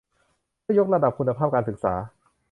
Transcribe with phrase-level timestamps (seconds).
[0.61, 1.93] เพื่อยกระดับคุณภาพการศึกษา